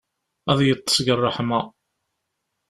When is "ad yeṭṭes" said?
0.51-0.95